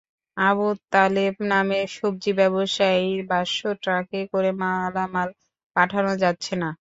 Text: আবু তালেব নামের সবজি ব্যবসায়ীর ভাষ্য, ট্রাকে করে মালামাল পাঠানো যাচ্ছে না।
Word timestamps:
আবু 0.37 0.67
তালেব 0.91 1.35
নামের 1.51 1.87
সবজি 1.97 2.31
ব্যবসায়ীর 2.39 3.21
ভাষ্য, 3.31 3.59
ট্রাকে 3.83 4.21
করে 4.33 4.49
মালামাল 4.61 5.29
পাঠানো 5.75 6.11
যাচ্ছে 6.23 6.53
না। 6.61 6.69